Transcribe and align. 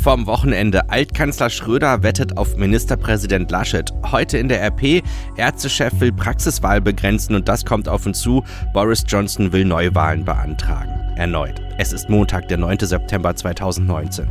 vom 0.00 0.26
Wochenende. 0.26 0.88
Altkanzler 0.88 1.50
Schröder 1.50 2.02
wettet 2.02 2.36
auf 2.36 2.56
Ministerpräsident 2.56 3.50
Laschet. 3.50 3.92
Heute 4.10 4.38
in 4.38 4.48
der 4.48 4.62
RP, 4.62 5.02
Ärztechef 5.36 5.92
will 6.00 6.12
Praxiswahl 6.12 6.80
begrenzen 6.80 7.34
und 7.34 7.48
das 7.48 7.64
kommt 7.64 7.88
auf 7.88 8.06
uns 8.06 8.20
zu. 8.20 8.42
Boris 8.72 9.04
Johnson 9.06 9.52
will 9.52 9.64
Neuwahlen 9.64 10.24
beantragen. 10.24 10.90
Erneut. 11.16 11.60
Es 11.78 11.92
ist 11.92 12.08
Montag, 12.08 12.48
der 12.48 12.58
9. 12.58 12.78
September 12.80 13.34
2019. 13.34 14.26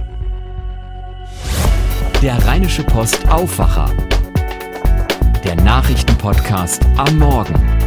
Der 2.21 2.43
Rheinische 2.45 2.83
Post 2.83 3.27
Aufwacher. 3.29 3.89
Der 5.43 5.55
Nachrichtenpodcast 5.55 6.85
am 6.97 7.17
Morgen. 7.17 7.78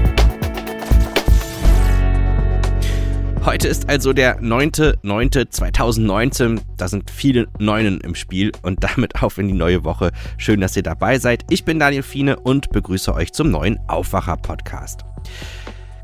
Heute 3.44 3.66
ist 3.66 3.88
also 3.88 4.12
der 4.12 4.40
9.9.2019. 4.40 6.60
Da 6.76 6.86
sind 6.86 7.10
viele 7.10 7.48
Neunen 7.58 8.00
im 8.00 8.14
Spiel 8.14 8.52
und 8.62 8.84
damit 8.84 9.20
auf 9.20 9.36
in 9.36 9.48
die 9.48 9.54
neue 9.54 9.82
Woche. 9.82 10.12
Schön, 10.38 10.60
dass 10.60 10.76
ihr 10.76 10.84
dabei 10.84 11.18
seid. 11.18 11.42
Ich 11.50 11.64
bin 11.64 11.80
Daniel 11.80 12.04
Fiene 12.04 12.38
und 12.38 12.70
begrüße 12.70 13.12
euch 13.12 13.32
zum 13.32 13.50
neuen 13.50 13.80
Aufwacher-Podcast. 13.88 15.00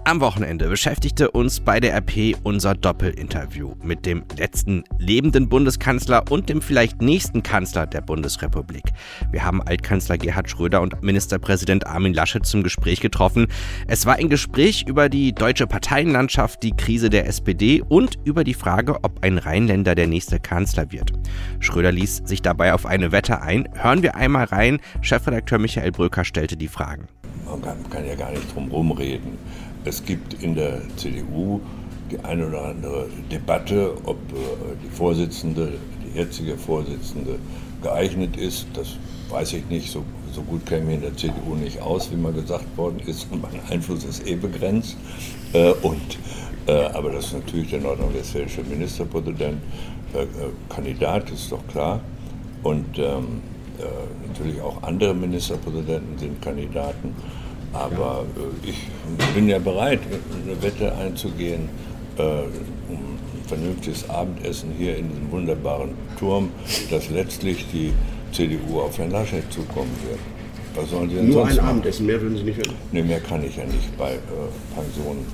Am 0.09 0.23
Wochenende 0.23 0.71
beschäftigte 0.71 1.31
uns 1.33 1.61
bei 1.61 1.81
der 1.81 1.95
RP 1.95 2.35
unser 2.43 2.75
Doppelinterview 2.75 3.75
mit 3.83 4.07
dem 4.07 4.25
letzten 4.39 4.85
lebenden 4.99 5.51
Bundeskanzler 5.51 6.25
und 6.31 6.49
dem 6.49 6.63
vielleicht 6.63 7.03
nächsten 7.03 7.43
Kanzler 7.43 7.87
der 7.87 8.01
Bundesrepublik. 8.01 8.85
Wir 9.31 9.45
haben 9.45 9.61
Altkanzler 9.61 10.17
Gerhard 10.17 10.49
Schröder 10.49 10.81
und 10.81 11.03
Ministerpräsident 11.03 11.87
Armin 11.87 12.15
Laschet 12.15 12.47
zum 12.47 12.63
Gespräch 12.63 13.01
getroffen. 13.01 13.49
Es 13.87 14.07
war 14.07 14.15
ein 14.15 14.31
Gespräch 14.31 14.87
über 14.89 15.11
die 15.11 15.35
deutsche 15.35 15.67
Parteienlandschaft, 15.67 16.63
die 16.63 16.75
Krise 16.75 17.11
der 17.11 17.27
SPD 17.27 17.83
und 17.87 18.19
über 18.25 18.45
die 18.45 18.55
Frage, 18.55 19.05
ob 19.05 19.23
ein 19.23 19.37
Rheinländer 19.37 19.95
der 19.95 20.07
nächste 20.07 20.41
Kanzler 20.41 20.91
wird. 20.91 21.13
Schröder 21.61 21.93
ließ 21.93 22.23
sich 22.25 22.41
dabei 22.41 22.73
auf 22.73 22.87
eine 22.87 23.13
Wette 23.13 23.43
ein. 23.43 23.69
Hören 23.75 24.03
wir 24.03 24.15
einmal 24.15 24.45
rein. 24.45 24.81
Chefredakteur 25.03 25.59
Michael 25.59 25.93
Bröker 25.93 26.25
stellte 26.25 26.57
die 26.57 26.69
Fragen. 26.69 27.09
Man 27.45 27.61
kann, 27.91 28.07
ja 28.07 28.15
gar 28.15 28.31
nicht 28.31 28.55
drum 28.55 28.71
rumreden 28.71 29.39
es 29.85 30.05
gibt 30.05 30.43
in 30.43 30.55
der 30.55 30.81
CDU 30.97 31.61
die 32.11 32.19
eine 32.21 32.47
oder 32.47 32.65
andere 32.67 33.07
Debatte, 33.31 33.93
ob 34.05 34.17
äh, 34.17 34.37
die 34.83 34.89
Vorsitzende, 34.89 35.73
die 36.05 36.19
jetzige 36.19 36.57
Vorsitzende 36.57 37.39
geeignet 37.83 38.37
ist. 38.37 38.67
Das 38.75 38.97
weiß 39.31 39.55
ich 39.55 39.67
nicht. 39.69 39.91
So, 39.91 40.03
so 40.33 40.43
gut 40.43 40.65
käme 40.67 40.91
ich 40.91 40.95
in 40.97 41.03
der 41.03 41.17
CDU 41.17 41.55
nicht 41.55 41.81
aus, 41.81 42.11
wie 42.11 42.17
mal 42.17 42.33
gesagt 42.33 42.65
worden 42.77 43.01
ist. 43.07 43.27
Mein 43.31 43.61
Einfluss 43.71 44.05
ist 44.05 44.27
eh 44.27 44.37
begrenzt. 44.37 44.97
Äh, 45.53 45.73
und, 45.83 46.19
äh, 46.67 46.73
aber 46.73 47.11
das 47.11 47.27
ist 47.27 47.35
natürlich 47.35 47.71
der 47.71 47.81
nordrhein-westfälische 47.81 48.63
Ministerpräsident. 48.63 49.61
Kandidat 50.71 51.31
ist 51.31 51.53
doch 51.53 51.67
klar. 51.69 52.01
Und 52.63 52.99
ähm, 52.99 53.43
natürlich 54.27 54.59
auch 54.63 54.83
andere 54.83 55.13
Ministerpräsidenten 55.13 56.19
sind 56.19 56.41
Kandidaten. 56.41 57.15
Aber 57.73 58.25
äh, 58.65 58.69
ich 58.69 58.89
bin 59.35 59.49
ja 59.49 59.59
bereit, 59.59 60.01
eine 60.45 60.63
Wette 60.63 60.95
einzugehen, 60.95 61.69
äh, 62.17 62.23
um 62.23 62.97
ein 62.97 63.45
vernünftiges 63.47 64.09
Abendessen 64.09 64.73
hier 64.77 64.97
in 64.97 65.09
diesem 65.09 65.31
wunderbaren 65.31 65.91
Turm, 66.19 66.51
dass 66.91 67.11
letztlich 67.11 67.67
die 67.73 67.93
CDU 68.33 68.81
auf 68.81 68.99
Herrn 68.99 69.11
Laschet 69.11 69.51
zukommen 69.53 69.95
wird. 70.09 70.21
Was 70.75 70.91
sollen 70.91 71.11
Sie 71.11 71.17
denn 71.17 71.29
Nur 71.29 71.43
sonst 71.43 71.51
ein 71.51 71.57
machen? 71.57 71.69
Abendessen, 71.69 72.07
mehr 72.07 72.21
würden 72.21 72.37
Sie 72.37 72.45
nicht 72.45 72.59
werden? 72.59 72.75
Nee, 72.93 73.03
mehr 73.03 73.21
kann 73.21 73.45
ich 73.45 73.57
ja 73.57 73.65
nicht 73.65 73.97
bei 73.99 74.13
äh, 74.13 74.17
Pensionen, 74.75 75.27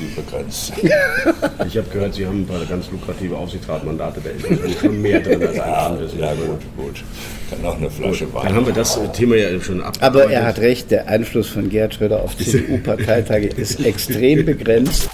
die 0.00 0.14
begrenzt 0.14 0.66
sind. 0.66 0.84
ich 1.66 1.76
habe 1.76 1.88
gehört, 1.92 2.14
Sie 2.14 2.26
haben 2.26 2.42
ein 2.42 2.46
paar 2.46 2.64
ganz 2.66 2.90
lukrative 2.90 3.36
Aufsichtsratmandate, 3.36 4.20
da 4.22 4.30
ist 4.66 4.80
schon 4.80 5.00
mehr 5.02 5.20
drin 5.20 5.42
als 5.42 5.50
ein 5.52 5.56
ja, 5.56 5.76
Abendessen. 5.76 6.18
Ja, 6.18 6.34
gut, 6.34 6.60
gut. 6.76 7.04
Dann 7.50 7.62
noch 7.62 7.76
eine 7.76 7.90
Flasche 7.90 8.32
Wein. 8.32 8.46
Dann 8.46 8.54
haben 8.54 8.66
wir 8.66 8.72
das 8.74 8.98
Thema 9.12 9.36
ja 9.36 9.60
schon 9.60 9.82
ab. 9.82 9.94
Aber 10.00 10.30
er 10.30 10.44
hat 10.44 10.58
recht, 10.58 10.90
der 10.90 11.08
Einfluss 11.08 11.48
von 11.48 11.68
Gerhard 11.68 11.94
Schröder 11.94 12.22
auf 12.22 12.36
CDU-Parteitage 12.36 13.46
ist 13.56 13.84
extrem 13.84 14.44
begrenzt. 14.44 15.08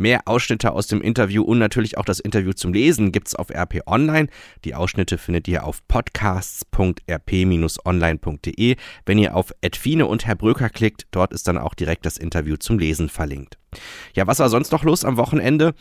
Mehr 0.00 0.22
Ausschnitte 0.24 0.72
aus 0.72 0.86
dem 0.86 1.02
Interview 1.02 1.42
und 1.42 1.58
natürlich 1.58 1.98
auch 1.98 2.06
das 2.06 2.20
Interview 2.20 2.54
zum 2.54 2.72
Lesen 2.72 3.12
gibt's 3.12 3.34
auf 3.34 3.50
RP 3.50 3.82
Online. 3.86 4.28
Die 4.64 4.74
Ausschnitte 4.74 5.18
findet 5.18 5.46
ihr 5.46 5.62
auf 5.62 5.86
podcasts.rp-online.de. 5.88 8.76
Wenn 9.04 9.18
ihr 9.18 9.36
auf 9.36 9.52
Edfine 9.60 10.06
und 10.06 10.26
Herr 10.26 10.36
Bröker 10.36 10.70
klickt, 10.70 11.06
dort 11.10 11.34
ist 11.34 11.46
dann 11.48 11.58
auch 11.58 11.74
direkt 11.74 12.06
das 12.06 12.16
Interview 12.16 12.56
zum 12.56 12.78
Lesen 12.78 13.10
verlinkt. 13.10 13.58
Ja, 14.14 14.26
was 14.26 14.38
war 14.38 14.48
sonst 14.48 14.72
noch 14.72 14.84
los 14.84 15.04
am 15.04 15.18
Wochenende? 15.18 15.74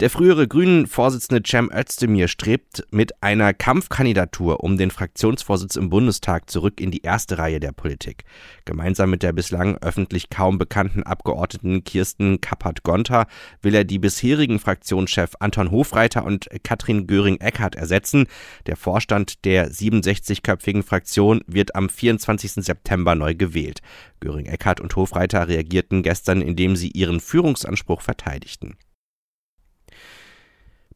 Der 0.00 0.08
frühere 0.08 0.48
Grünen-Vorsitzende 0.48 1.42
Cem 1.46 1.70
Özdemir 1.70 2.26
strebt 2.28 2.86
mit 2.90 3.22
einer 3.22 3.52
Kampfkandidatur 3.52 4.64
um 4.64 4.78
den 4.78 4.90
Fraktionsvorsitz 4.90 5.76
im 5.76 5.90
Bundestag 5.90 6.48
zurück 6.48 6.80
in 6.80 6.90
die 6.90 7.02
erste 7.02 7.36
Reihe 7.36 7.60
der 7.60 7.72
Politik. 7.72 8.24
Gemeinsam 8.64 9.10
mit 9.10 9.22
der 9.22 9.34
bislang 9.34 9.76
öffentlich 9.82 10.30
kaum 10.30 10.56
bekannten 10.56 11.02
Abgeordneten 11.02 11.84
Kirsten 11.84 12.40
Kappert-Gonter 12.40 13.26
will 13.60 13.74
er 13.74 13.84
die 13.84 13.98
bisherigen 13.98 14.58
Fraktionschef 14.58 15.32
Anton 15.38 15.70
Hofreiter 15.70 16.24
und 16.24 16.48
Katrin 16.62 17.06
Göring-Eckardt 17.06 17.74
ersetzen. 17.74 18.26
Der 18.64 18.76
Vorstand 18.76 19.44
der 19.44 19.70
67-köpfigen 19.70 20.82
Fraktion 20.82 21.42
wird 21.46 21.74
am 21.74 21.90
24. 21.90 22.52
September 22.52 23.14
neu 23.14 23.34
gewählt. 23.34 23.82
Göring-Eckardt 24.20 24.80
und 24.80 24.96
Hofreiter 24.96 25.46
reagierten 25.46 26.02
gestern, 26.02 26.40
indem 26.40 26.74
sie 26.74 26.88
ihren 26.88 27.20
Führungsanspruch 27.20 28.00
verteidigten. 28.00 28.78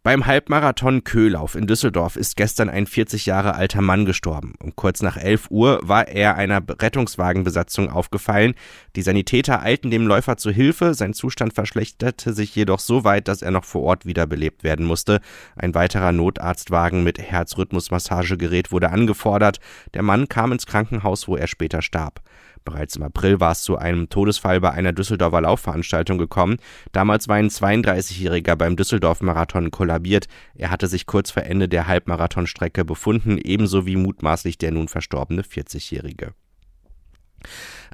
Beim 0.04 0.26
Halbmarathon 0.26 1.02
Köhlauf 1.02 1.54
in 1.54 1.66
Düsseldorf 1.66 2.16
ist 2.16 2.36
gestern 2.36 2.68
ein 2.68 2.86
40 2.86 3.24
Jahre 3.24 3.54
alter 3.54 3.80
Mann 3.80 4.04
gestorben. 4.04 4.52
Um 4.62 4.76
kurz 4.76 5.00
nach 5.00 5.16
11 5.16 5.50
Uhr 5.50 5.80
war 5.82 6.08
er 6.08 6.34
einer 6.34 6.60
Rettungswagenbesatzung 6.68 7.88
aufgefallen. 7.88 8.52
Die 8.96 9.00
Sanitäter 9.00 9.62
eilten 9.62 9.90
dem 9.90 10.06
Läufer 10.06 10.36
zu 10.36 10.50
Hilfe. 10.50 10.92
Sein 10.92 11.14
Zustand 11.14 11.54
verschlechterte 11.54 12.34
sich 12.34 12.54
jedoch 12.54 12.80
so 12.80 13.04
weit, 13.04 13.28
dass 13.28 13.40
er 13.40 13.50
noch 13.50 13.64
vor 13.64 13.80
Ort 13.80 14.04
wiederbelebt 14.04 14.62
werden 14.62 14.84
musste. 14.84 15.22
Ein 15.56 15.74
weiterer 15.74 16.12
Notarztwagen 16.12 17.02
mit 17.02 17.18
Herzrhythmusmassagegerät 17.18 18.72
wurde 18.72 18.90
angefordert. 18.90 19.58
Der 19.94 20.02
Mann 20.02 20.28
kam 20.28 20.52
ins 20.52 20.66
Krankenhaus, 20.66 21.28
wo 21.28 21.36
er 21.36 21.46
später 21.46 21.80
starb. 21.80 22.20
Bereits 22.64 22.96
im 22.96 23.02
April 23.02 23.40
war 23.40 23.52
es 23.52 23.62
zu 23.62 23.76
einem 23.76 24.08
Todesfall 24.08 24.58
bei 24.60 24.70
einer 24.70 24.94
Düsseldorfer 24.94 25.42
Laufveranstaltung 25.42 26.16
gekommen. 26.16 26.56
Damals 26.92 27.28
war 27.28 27.36
ein 27.36 27.50
32-Jähriger 27.50 28.56
beim 28.56 28.76
Düsseldorf-Marathon 28.76 29.70
kollabiert. 29.70 30.28
Er 30.54 30.70
hatte 30.70 30.86
sich 30.86 31.04
kurz 31.04 31.30
vor 31.30 31.42
Ende 31.42 31.68
der 31.68 31.86
Halbmarathonstrecke 31.86 32.86
befunden, 32.86 33.36
ebenso 33.36 33.84
wie 33.84 33.96
mutmaßlich 33.96 34.56
der 34.56 34.70
nun 34.70 34.88
verstorbene 34.88 35.42
40-Jährige. 35.42 36.32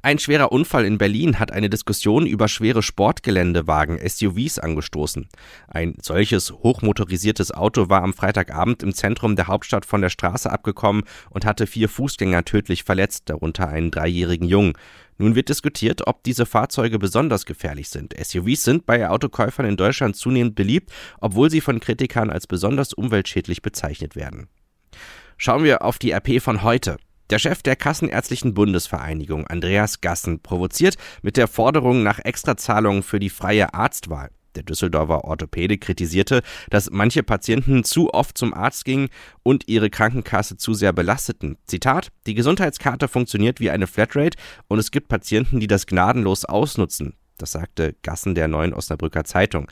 Ein 0.02 0.18
schwerer 0.18 0.50
Unfall 0.50 0.86
in 0.86 0.96
Berlin 0.96 1.38
hat 1.38 1.52
eine 1.52 1.68
Diskussion 1.68 2.24
über 2.24 2.48
schwere 2.48 2.82
Sportgeländewagen 2.82 3.98
SUVs 3.98 4.58
angestoßen. 4.58 5.28
Ein 5.68 5.94
solches 6.00 6.52
hochmotorisiertes 6.52 7.52
Auto 7.52 7.90
war 7.90 8.02
am 8.02 8.14
Freitagabend 8.14 8.82
im 8.82 8.94
Zentrum 8.94 9.36
der 9.36 9.48
Hauptstadt 9.48 9.84
von 9.84 10.00
der 10.00 10.08
Straße 10.08 10.50
abgekommen 10.50 11.04
und 11.28 11.44
hatte 11.44 11.66
vier 11.66 11.90
Fußgänger 11.90 12.46
tödlich 12.46 12.84
verletzt, 12.84 13.24
darunter 13.26 13.68
einen 13.68 13.90
dreijährigen 13.90 14.48
Jungen. 14.48 14.72
Nun 15.18 15.34
wird 15.34 15.50
diskutiert, 15.50 16.06
ob 16.06 16.24
diese 16.24 16.46
Fahrzeuge 16.46 16.98
besonders 16.98 17.44
gefährlich 17.44 17.90
sind. 17.90 18.14
SUVs 18.18 18.64
sind 18.64 18.86
bei 18.86 19.06
Autokäufern 19.06 19.66
in 19.66 19.76
Deutschland 19.76 20.16
zunehmend 20.16 20.54
beliebt, 20.54 20.90
obwohl 21.20 21.50
sie 21.50 21.60
von 21.60 21.78
Kritikern 21.78 22.30
als 22.30 22.46
besonders 22.46 22.94
umweltschädlich 22.94 23.60
bezeichnet 23.60 24.16
werden. 24.16 24.48
Schauen 25.36 25.62
wir 25.62 25.82
auf 25.82 25.98
die 25.98 26.12
RP 26.12 26.40
von 26.40 26.62
heute. 26.62 26.96
Der 27.30 27.38
Chef 27.38 27.62
der 27.62 27.76
Kassenärztlichen 27.76 28.54
Bundesvereinigung, 28.54 29.46
Andreas 29.46 30.00
Gassen, 30.00 30.40
provoziert 30.40 30.96
mit 31.22 31.36
der 31.36 31.46
Forderung 31.46 32.02
nach 32.02 32.18
Extrazahlungen 32.18 33.04
für 33.04 33.20
die 33.20 33.30
freie 33.30 33.72
Arztwahl. 33.72 34.30
Der 34.56 34.64
Düsseldorfer 34.64 35.22
Orthopäde 35.22 35.78
kritisierte, 35.78 36.42
dass 36.70 36.90
manche 36.90 37.22
Patienten 37.22 37.84
zu 37.84 38.12
oft 38.12 38.36
zum 38.36 38.52
Arzt 38.52 38.84
gingen 38.84 39.10
und 39.44 39.68
ihre 39.68 39.90
Krankenkasse 39.90 40.56
zu 40.56 40.74
sehr 40.74 40.92
belasteten. 40.92 41.56
Zitat: 41.66 42.08
Die 42.26 42.34
Gesundheitskarte 42.34 43.06
funktioniert 43.06 43.60
wie 43.60 43.70
eine 43.70 43.86
Flatrate 43.86 44.36
und 44.66 44.80
es 44.80 44.90
gibt 44.90 45.06
Patienten, 45.06 45.60
die 45.60 45.68
das 45.68 45.86
gnadenlos 45.86 46.44
ausnutzen. 46.44 47.14
Das 47.40 47.52
sagte 47.52 47.96
Gassen 48.02 48.34
der 48.34 48.48
Neuen 48.48 48.74
Osnabrücker 48.74 49.24
Zeitung. 49.24 49.70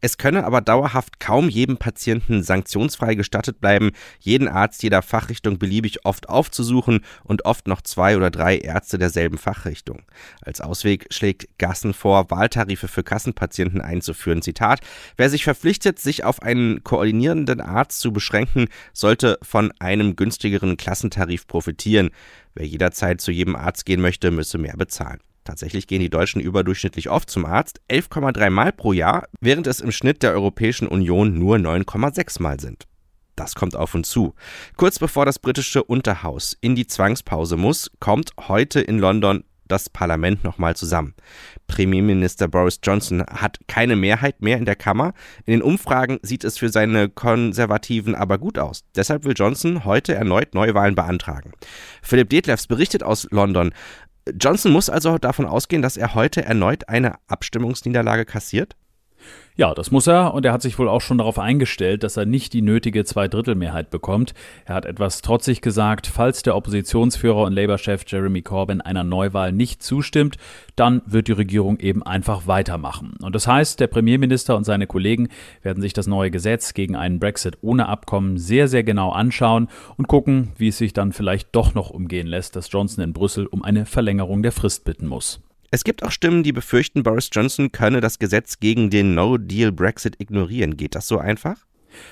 Es 0.00 0.16
könne 0.16 0.44
aber 0.44 0.60
dauerhaft 0.60 1.20
kaum 1.20 1.48
jedem 1.48 1.76
Patienten 1.76 2.42
sanktionsfrei 2.42 3.14
gestattet 3.14 3.60
bleiben, 3.60 3.92
jeden 4.18 4.48
Arzt 4.48 4.82
jeder 4.82 5.02
Fachrichtung 5.02 5.58
beliebig 5.58 6.04
oft 6.06 6.28
aufzusuchen 6.28 7.00
und 7.24 7.44
oft 7.44 7.68
noch 7.68 7.82
zwei 7.82 8.16
oder 8.16 8.30
drei 8.30 8.56
Ärzte 8.56 8.98
derselben 8.98 9.38
Fachrichtung. 9.38 10.02
Als 10.40 10.60
Ausweg 10.60 11.06
schlägt 11.10 11.58
Gassen 11.58 11.92
vor, 11.92 12.30
Wahltarife 12.30 12.88
für 12.88 13.02
Kassenpatienten 13.02 13.80
einzuführen. 13.80 14.42
Zitat: 14.42 14.80
Wer 15.16 15.28
sich 15.28 15.44
verpflichtet, 15.44 15.98
sich 15.98 16.24
auf 16.24 16.42
einen 16.42 16.82
koordinierenden 16.82 17.60
Arzt 17.60 18.00
zu 18.00 18.12
beschränken, 18.12 18.68
sollte 18.92 19.38
von 19.42 19.72
einem 19.78 20.16
günstigeren 20.16 20.76
Klassentarif 20.76 21.46
profitieren. 21.46 22.10
Wer 22.54 22.66
jederzeit 22.66 23.20
zu 23.20 23.32
jedem 23.32 23.56
Arzt 23.56 23.86
gehen 23.86 24.00
möchte, 24.00 24.30
müsse 24.30 24.58
mehr 24.58 24.76
bezahlen. 24.76 25.20
Tatsächlich 25.44 25.86
gehen 25.86 26.00
die 26.00 26.10
Deutschen 26.10 26.40
überdurchschnittlich 26.40 27.10
oft 27.10 27.28
zum 27.28 27.44
Arzt, 27.44 27.80
11,3 27.90 28.50
Mal 28.50 28.72
pro 28.72 28.92
Jahr, 28.92 29.26
während 29.40 29.66
es 29.66 29.80
im 29.80 29.92
Schnitt 29.92 30.22
der 30.22 30.32
Europäischen 30.32 30.86
Union 30.86 31.38
nur 31.38 31.56
9,6 31.56 32.40
Mal 32.40 32.60
sind. 32.60 32.86
Das 33.34 33.54
kommt 33.54 33.74
auf 33.74 33.94
uns 33.94 34.08
zu. 34.10 34.34
Kurz 34.76 34.98
bevor 34.98 35.24
das 35.24 35.38
britische 35.38 35.82
Unterhaus 35.82 36.56
in 36.60 36.74
die 36.74 36.86
Zwangspause 36.86 37.56
muss, 37.56 37.90
kommt 37.98 38.32
heute 38.48 38.80
in 38.80 38.98
London 38.98 39.44
das 39.72 39.88
Parlament 39.88 40.44
nochmal 40.44 40.76
zusammen. 40.76 41.14
Premierminister 41.66 42.46
Boris 42.46 42.78
Johnson 42.82 43.24
hat 43.26 43.58
keine 43.68 43.96
Mehrheit 43.96 44.42
mehr 44.42 44.58
in 44.58 44.66
der 44.66 44.76
Kammer. 44.76 45.14
In 45.46 45.52
den 45.52 45.62
Umfragen 45.62 46.18
sieht 46.22 46.44
es 46.44 46.58
für 46.58 46.68
seine 46.68 47.08
Konservativen 47.08 48.14
aber 48.14 48.36
gut 48.36 48.58
aus. 48.58 48.84
Deshalb 48.94 49.24
will 49.24 49.32
Johnson 49.34 49.86
heute 49.86 50.14
erneut 50.14 50.54
Neuwahlen 50.54 50.94
beantragen. 50.94 51.52
Philipp 52.02 52.28
Detlefs 52.28 52.66
berichtet 52.66 53.02
aus 53.02 53.26
London. 53.30 53.72
Johnson 54.38 54.72
muss 54.72 54.88
also 54.88 55.18
davon 55.18 55.46
ausgehen, 55.46 55.82
dass 55.82 55.96
er 55.96 56.14
heute 56.14 56.44
erneut 56.44 56.88
eine 56.88 57.16
Abstimmungsniederlage 57.26 58.24
kassiert? 58.24 58.76
Ja, 59.54 59.74
das 59.74 59.90
muss 59.90 60.06
er 60.06 60.32
und 60.32 60.46
er 60.46 60.52
hat 60.52 60.62
sich 60.62 60.78
wohl 60.78 60.88
auch 60.88 61.02
schon 61.02 61.18
darauf 61.18 61.38
eingestellt, 61.38 62.04
dass 62.04 62.16
er 62.16 62.24
nicht 62.24 62.54
die 62.54 62.62
nötige 62.62 63.04
Zweidrittelmehrheit 63.04 63.90
bekommt. 63.90 64.32
Er 64.64 64.74
hat 64.74 64.86
etwas 64.86 65.20
trotzig 65.20 65.60
gesagt, 65.60 66.06
falls 66.06 66.42
der 66.42 66.56
Oppositionsführer 66.56 67.42
und 67.42 67.52
Labour-Chef 67.52 68.04
Jeremy 68.06 68.40
Corbyn 68.40 68.80
einer 68.80 69.04
Neuwahl 69.04 69.52
nicht 69.52 69.82
zustimmt, 69.82 70.38
dann 70.74 71.02
wird 71.04 71.28
die 71.28 71.32
Regierung 71.32 71.78
eben 71.80 72.02
einfach 72.02 72.46
weitermachen. 72.46 73.12
Und 73.20 73.34
das 73.34 73.46
heißt, 73.46 73.78
der 73.78 73.88
Premierminister 73.88 74.56
und 74.56 74.64
seine 74.64 74.86
Kollegen 74.86 75.28
werden 75.60 75.82
sich 75.82 75.92
das 75.92 76.06
neue 76.06 76.30
Gesetz 76.30 76.72
gegen 76.72 76.96
einen 76.96 77.20
Brexit 77.20 77.58
ohne 77.60 77.88
Abkommen 77.88 78.38
sehr, 78.38 78.68
sehr 78.68 78.84
genau 78.84 79.10
anschauen 79.10 79.68
und 79.98 80.08
gucken, 80.08 80.52
wie 80.56 80.68
es 80.68 80.78
sich 80.78 80.94
dann 80.94 81.12
vielleicht 81.12 81.54
doch 81.54 81.74
noch 81.74 81.90
umgehen 81.90 82.26
lässt, 82.26 82.56
dass 82.56 82.72
Johnson 82.72 83.04
in 83.04 83.12
Brüssel 83.12 83.46
um 83.46 83.62
eine 83.62 83.84
Verlängerung 83.84 84.42
der 84.42 84.52
Frist 84.52 84.86
bitten 84.86 85.08
muss. 85.08 85.42
Es 85.74 85.84
gibt 85.84 86.02
auch 86.02 86.10
Stimmen, 86.10 86.42
die 86.42 86.52
befürchten, 86.52 87.02
Boris 87.02 87.30
Johnson 87.32 87.72
könne 87.72 88.02
das 88.02 88.18
Gesetz 88.18 88.60
gegen 88.60 88.90
den 88.90 89.14
No-Deal-Brexit 89.14 90.20
ignorieren. 90.20 90.76
Geht 90.76 90.94
das 90.94 91.06
so 91.06 91.16
einfach? 91.16 91.64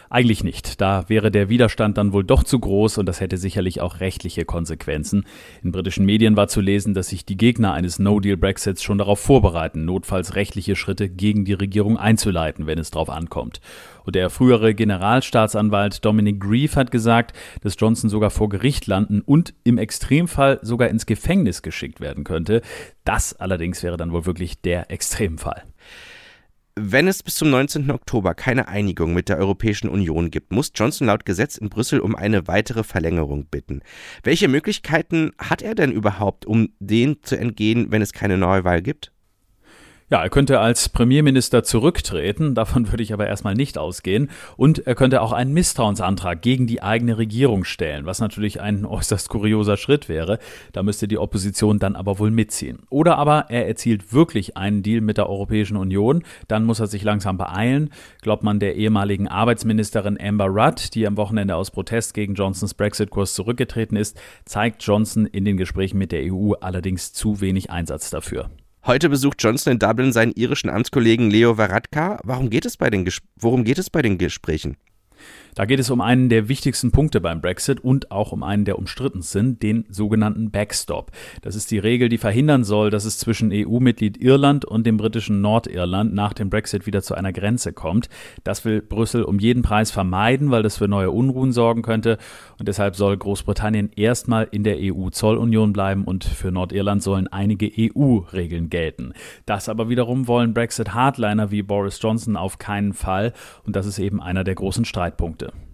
Eigentlich 0.08 0.44
nicht. 0.44 0.80
Da 0.80 1.08
wäre 1.08 1.30
der 1.30 1.48
Widerstand 1.48 1.98
dann 1.98 2.12
wohl 2.12 2.24
doch 2.24 2.44
zu 2.44 2.58
groß 2.58 2.98
und 2.98 3.06
das 3.06 3.20
hätte 3.20 3.36
sicherlich 3.36 3.80
auch 3.80 4.00
rechtliche 4.00 4.44
Konsequenzen. 4.44 5.24
In 5.62 5.72
britischen 5.72 6.04
Medien 6.04 6.36
war 6.36 6.48
zu 6.48 6.60
lesen, 6.60 6.94
dass 6.94 7.08
sich 7.08 7.24
die 7.24 7.36
Gegner 7.36 7.72
eines 7.72 7.98
No-Deal-Brexits 7.98 8.82
schon 8.82 8.98
darauf 8.98 9.20
vorbereiten, 9.20 9.84
notfalls 9.84 10.34
rechtliche 10.34 10.76
Schritte 10.76 11.08
gegen 11.08 11.44
die 11.44 11.52
Regierung 11.52 11.96
einzuleiten, 11.96 12.66
wenn 12.66 12.78
es 12.78 12.90
darauf 12.90 13.10
ankommt. 13.10 13.60
Und 14.04 14.16
der 14.16 14.30
frühere 14.30 14.74
Generalstaatsanwalt 14.74 16.04
Dominic 16.04 16.40
Grieve 16.40 16.76
hat 16.76 16.90
gesagt, 16.90 17.36
dass 17.62 17.76
Johnson 17.78 18.10
sogar 18.10 18.30
vor 18.30 18.48
Gericht 18.48 18.86
landen 18.86 19.20
und 19.20 19.54
im 19.64 19.78
Extremfall 19.78 20.58
sogar 20.62 20.88
ins 20.88 21.06
Gefängnis 21.06 21.62
geschickt 21.62 22.00
werden 22.00 22.24
könnte. 22.24 22.62
Das 23.04 23.34
allerdings 23.34 23.82
wäre 23.82 23.96
dann 23.96 24.12
wohl 24.12 24.26
wirklich 24.26 24.60
der 24.60 24.90
Extremfall. 24.90 25.62
Wenn 26.76 27.08
es 27.08 27.22
bis 27.22 27.34
zum 27.34 27.50
19. 27.50 27.90
Oktober 27.90 28.34
keine 28.34 28.68
Einigung 28.68 29.12
mit 29.12 29.28
der 29.28 29.38
Europäischen 29.38 29.88
Union 29.88 30.30
gibt, 30.30 30.52
muss 30.52 30.70
Johnson 30.74 31.08
laut 31.08 31.24
Gesetz 31.24 31.58
in 31.58 31.68
Brüssel 31.68 32.00
um 32.00 32.14
eine 32.14 32.46
weitere 32.46 32.84
Verlängerung 32.84 33.46
bitten. 33.46 33.82
Welche 34.22 34.46
Möglichkeiten 34.46 35.32
hat 35.38 35.62
er 35.62 35.74
denn 35.74 35.90
überhaupt, 35.90 36.46
um 36.46 36.68
dem 36.78 37.22
zu 37.22 37.36
entgehen, 37.36 37.90
wenn 37.90 38.02
es 38.02 38.12
keine 38.12 38.38
Neuwahl 38.38 38.82
gibt? 38.82 39.12
Ja, 40.12 40.24
er 40.24 40.28
könnte 40.28 40.58
als 40.58 40.88
Premierminister 40.88 41.62
zurücktreten, 41.62 42.54
davon 42.56 42.90
würde 42.90 43.04
ich 43.04 43.12
aber 43.12 43.28
erstmal 43.28 43.54
nicht 43.54 43.78
ausgehen. 43.78 44.28
Und 44.56 44.84
er 44.84 44.96
könnte 44.96 45.22
auch 45.22 45.30
einen 45.30 45.52
Misstrauensantrag 45.52 46.42
gegen 46.42 46.66
die 46.66 46.82
eigene 46.82 47.16
Regierung 47.16 47.62
stellen, 47.62 48.06
was 48.06 48.18
natürlich 48.18 48.60
ein 48.60 48.84
äußerst 48.86 49.28
kurioser 49.28 49.76
Schritt 49.76 50.08
wäre. 50.08 50.40
Da 50.72 50.82
müsste 50.82 51.06
die 51.06 51.18
Opposition 51.18 51.78
dann 51.78 51.94
aber 51.94 52.18
wohl 52.18 52.32
mitziehen. 52.32 52.80
Oder 52.90 53.18
aber 53.18 53.46
er 53.50 53.68
erzielt 53.68 54.12
wirklich 54.12 54.56
einen 54.56 54.82
Deal 54.82 55.00
mit 55.00 55.16
der 55.16 55.30
Europäischen 55.30 55.76
Union, 55.76 56.24
dann 56.48 56.64
muss 56.64 56.80
er 56.80 56.88
sich 56.88 57.04
langsam 57.04 57.38
beeilen. 57.38 57.90
Glaubt 58.20 58.42
man 58.42 58.58
der 58.58 58.74
ehemaligen 58.74 59.28
Arbeitsministerin 59.28 60.18
Amber 60.20 60.46
Rudd, 60.46 60.92
die 60.94 61.06
am 61.06 61.16
Wochenende 61.16 61.54
aus 61.54 61.70
Protest 61.70 62.14
gegen 62.14 62.34
Johnsons 62.34 62.74
Brexit-Kurs 62.74 63.34
zurückgetreten 63.34 63.96
ist, 63.96 64.20
zeigt 64.44 64.82
Johnson 64.82 65.26
in 65.26 65.44
den 65.44 65.56
Gesprächen 65.56 65.98
mit 65.98 66.10
der 66.10 66.32
EU 66.32 66.54
allerdings 66.54 67.12
zu 67.12 67.40
wenig 67.40 67.70
Einsatz 67.70 68.10
dafür. 68.10 68.50
Heute 68.86 69.10
besucht 69.10 69.42
Johnson 69.42 69.74
in 69.74 69.78
Dublin 69.78 70.10
seinen 70.10 70.32
irischen 70.32 70.70
Amtskollegen 70.70 71.30
Leo 71.30 71.58
Varadkar. 71.58 72.18
Warum 72.24 72.48
geht 72.48 72.64
es 72.64 72.78
bei 72.78 72.88
den, 72.88 73.06
worum 73.36 73.64
geht 73.64 73.78
es 73.78 73.90
bei 73.90 74.00
den 74.00 74.16
Gesprächen? 74.16 74.78
Da 75.54 75.64
geht 75.64 75.80
es 75.80 75.90
um 75.90 76.00
einen 76.00 76.28
der 76.28 76.48
wichtigsten 76.48 76.90
Punkte 76.90 77.20
beim 77.20 77.40
Brexit 77.40 77.80
und 77.80 78.10
auch 78.10 78.32
um 78.32 78.42
einen 78.42 78.64
der 78.64 78.78
umstritten 78.78 79.22
sind, 79.22 79.62
den 79.62 79.84
sogenannten 79.88 80.50
Backstop. 80.50 81.10
Das 81.42 81.54
ist 81.54 81.70
die 81.70 81.78
Regel, 81.78 82.08
die 82.08 82.18
verhindern 82.18 82.64
soll, 82.64 82.90
dass 82.90 83.04
es 83.04 83.18
zwischen 83.18 83.50
EU-Mitglied 83.52 84.16
Irland 84.16 84.64
und 84.64 84.86
dem 84.86 84.96
britischen 84.96 85.40
Nordirland 85.40 86.14
nach 86.14 86.32
dem 86.32 86.50
Brexit 86.50 86.86
wieder 86.86 87.02
zu 87.02 87.14
einer 87.14 87.32
Grenze 87.32 87.72
kommt. 87.72 88.08
Das 88.44 88.64
will 88.64 88.80
Brüssel 88.80 89.22
um 89.22 89.38
jeden 89.38 89.62
Preis 89.62 89.90
vermeiden, 89.90 90.50
weil 90.50 90.62
das 90.62 90.78
für 90.78 90.88
neue 90.88 91.10
Unruhen 91.10 91.52
sorgen 91.52 91.82
könnte. 91.82 92.18
Und 92.58 92.68
deshalb 92.68 92.96
soll 92.96 93.16
Großbritannien 93.16 93.90
erstmal 93.96 94.48
in 94.50 94.64
der 94.64 94.76
EU-Zollunion 94.78 95.72
bleiben 95.72 96.04
und 96.04 96.24
für 96.24 96.52
Nordirland 96.52 97.02
sollen 97.02 97.28
einige 97.28 97.70
EU-Regeln 97.76 98.70
gelten. 98.70 99.14
Das 99.46 99.68
aber 99.68 99.88
wiederum 99.88 100.28
wollen 100.28 100.54
Brexit-Hardliner 100.54 101.50
wie 101.50 101.62
Boris 101.62 101.98
Johnson 102.00 102.36
auf 102.36 102.58
keinen 102.58 102.92
Fall. 102.92 103.32
Und 103.66 103.76
das 103.76 103.86
ist 103.86 103.98
eben 103.98 104.20
einer 104.22 104.44
der 104.44 104.54
großen 104.54 104.84
Streitpunkte. 105.10 105.46
Punkte. 105.46 105.70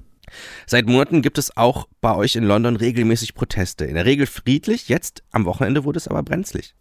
Seit 0.66 0.86
Monaten 0.86 1.22
gibt 1.22 1.38
es 1.38 1.56
auch 1.56 1.88
bei 2.00 2.14
euch 2.14 2.36
in 2.36 2.44
London 2.44 2.76
regelmäßig 2.76 3.34
Proteste. 3.34 3.84
In 3.84 3.94
der 3.94 4.04
Regel 4.04 4.26
friedlich, 4.26 4.88
jetzt 4.88 5.22
am 5.30 5.44
Wochenende 5.44 5.84
wurde 5.84 5.98
es 5.98 6.08
aber 6.08 6.22
brenzlig. 6.22 6.74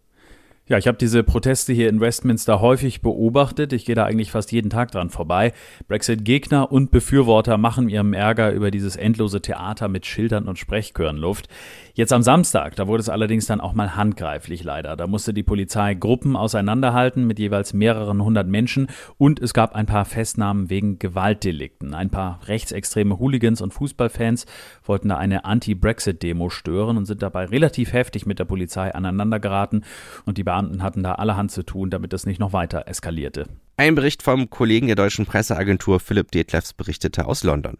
Ja, 0.68 0.78
ich 0.78 0.88
habe 0.88 0.98
diese 0.98 1.22
Proteste 1.22 1.72
hier 1.72 1.88
in 1.88 2.00
Westminster 2.00 2.60
häufig 2.60 3.00
beobachtet. 3.00 3.72
Ich 3.72 3.84
gehe 3.84 3.94
da 3.94 4.04
eigentlich 4.04 4.32
fast 4.32 4.50
jeden 4.50 4.68
Tag 4.68 4.90
dran 4.90 5.10
vorbei. 5.10 5.52
Brexit-Gegner 5.86 6.72
und 6.72 6.90
Befürworter 6.90 7.56
machen 7.56 7.88
ihrem 7.88 8.12
Ärger 8.12 8.50
über 8.50 8.72
dieses 8.72 8.96
endlose 8.96 9.40
Theater 9.40 9.86
mit 9.86 10.06
Schildern 10.06 10.48
und 10.48 10.58
Sprechchören 10.58 11.18
Luft. 11.18 11.46
Jetzt 11.94 12.12
am 12.12 12.22
Samstag, 12.22 12.74
da 12.74 12.88
wurde 12.88 13.00
es 13.00 13.08
allerdings 13.08 13.46
dann 13.46 13.60
auch 13.60 13.74
mal 13.74 13.94
handgreiflich 13.94 14.64
leider. 14.64 14.96
Da 14.96 15.06
musste 15.06 15.32
die 15.32 15.44
Polizei 15.44 15.94
Gruppen 15.94 16.34
auseinanderhalten 16.34 17.28
mit 17.28 17.38
jeweils 17.38 17.72
mehreren 17.72 18.20
hundert 18.20 18.48
Menschen 18.48 18.88
und 19.18 19.40
es 19.40 19.54
gab 19.54 19.76
ein 19.76 19.86
paar 19.86 20.04
Festnahmen 20.04 20.68
wegen 20.68 20.98
Gewaltdelikten. 20.98 21.94
Ein 21.94 22.10
paar 22.10 22.40
rechtsextreme 22.48 23.20
Hooligans 23.20 23.60
und 23.60 23.72
Fußballfans 23.72 24.46
wollten 24.84 25.10
da 25.10 25.16
eine 25.16 25.44
Anti-Brexit-Demo 25.44 26.50
stören 26.50 26.96
und 26.96 27.06
sind 27.06 27.22
dabei 27.22 27.44
relativ 27.44 27.92
heftig 27.92 28.26
mit 28.26 28.40
der 28.40 28.46
Polizei 28.46 28.92
aneinandergeraten 28.92 29.84
und 30.26 30.38
die 30.38 30.44
Beamten 30.56 30.82
hatten 30.82 31.02
da 31.02 31.16
allerhand 31.16 31.50
zu 31.50 31.62
tun, 31.62 31.90
damit 31.90 32.14
es 32.14 32.24
nicht 32.24 32.40
noch 32.40 32.54
weiter 32.54 32.88
eskalierte. 32.88 33.46
Ein 33.76 33.94
Bericht 33.94 34.22
vom 34.22 34.48
Kollegen 34.48 34.86
der 34.86 34.96
deutschen 34.96 35.26
Presseagentur 35.26 36.00
Philipp 36.00 36.30
Detlefs 36.30 36.72
berichtete 36.72 37.26
aus 37.26 37.44
London. 37.44 37.76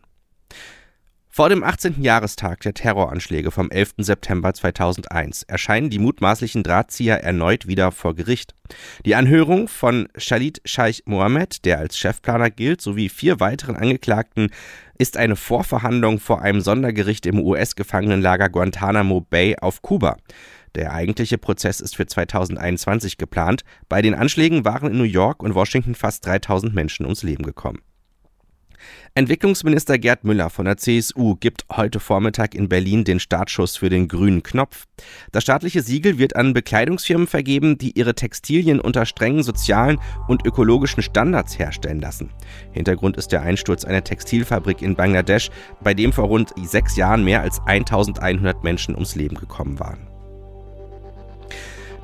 Vor 1.31 1.49
dem 1.49 1.65
18. 1.65 2.03
Jahrestag 2.03 2.61
der 2.61 2.75
Terroranschläge 2.75 3.51
vom 3.51 3.71
11. 3.71 3.95
September 3.99 4.53
2001 4.53 5.45
erscheinen 5.45 5.89
die 5.89 5.99
mutmaßlichen 5.99 6.63
Drahtzieher 6.63 7.23
erneut 7.23 7.67
wieder 7.67 7.93
vor 7.93 8.15
Gericht. 8.15 8.55
Die 9.07 9.15
Anhörung 9.15 9.69
von 9.69 10.09
Khalid 10.13 10.61
Scheich 10.67 11.03
Mohammed, 11.07 11.65
der 11.65 11.79
als 11.79 11.97
Chefplaner 11.97 12.51
gilt, 12.51 12.83
sowie 12.83 13.09
vier 13.09 13.41
weiteren 13.41 13.77
Angeklagten 13.77 14.51
ist 14.99 15.17
eine 15.17 15.37
Vorverhandlung 15.37 16.21
vor 16.21 16.43
einem 16.43 16.61
Sondergericht 16.61 17.25
im 17.25 17.41
US-Gefangenenlager 17.41 18.51
Guantanamo 18.51 19.23
Bay 19.23 19.57
auf 19.59 19.81
Kuba. 19.81 20.17
Der 20.77 20.93
eigentliche 20.93 21.39
Prozess 21.39 21.81
ist 21.81 21.97
für 21.97 22.07
2021 22.07 23.17
geplant. 23.17 23.65
Bei 23.89 24.03
den 24.03 24.15
Anschlägen 24.15 24.67
waren 24.67 24.91
in 24.91 24.99
New 24.99 25.05
York 25.05 25.43
und 25.43 25.55
Washington 25.55 25.95
fast 25.95 26.27
3000 26.27 26.75
Menschen 26.75 27.07
ums 27.07 27.23
Leben 27.23 27.45
gekommen. 27.45 27.81
Entwicklungsminister 29.15 29.99
Gerd 29.99 30.25
Müller 30.25 30.51
von 30.51 30.67
der 30.67 30.77
CSU 30.77 31.37
gibt 31.37 31.65
heute 31.73 31.99
Vormittag 31.99 32.55
in 32.55 32.69
Berlin 32.69 33.05
den 33.05 33.21
Startschuss 33.21 33.79
für 33.79 33.89
den 33.89 34.07
grünen 34.07 34.43
Knopf. 34.43 34.85
Das 35.33 35.45
staatliche 35.45 35.81
Siegel 35.81 36.19
wird 36.19 36.37
an 36.37 36.53
Bekleidungsfirmen 36.53 37.27
vergeben, 37.27 37.79
die 37.79 37.99
ihre 37.99 38.15
Textilien 38.15 38.79
unter 38.79 39.07
strengen 39.07 39.43
sozialen 39.43 39.99
und 40.29 40.45
ökologischen 40.45 41.03
Standards 41.03 41.59
herstellen 41.59 42.01
lassen. 42.01 42.29
Hintergrund 42.73 43.17
ist 43.17 43.33
der 43.33 43.41
Einsturz 43.41 43.87
einer 43.87 44.05
Textilfabrik 44.05 44.83
in 44.83 44.95
Bangladesch, 44.95 45.49
bei 45.83 45.95
dem 45.95 46.13
vor 46.13 46.27
rund 46.27 46.53
sechs 46.63 46.97
Jahren 46.97 47.25
mehr 47.25 47.41
als 47.41 47.61
1100 47.65 48.63
Menschen 48.63 48.95
ums 48.95 49.15
Leben 49.15 49.37
gekommen 49.37 49.81
waren. 49.81 50.16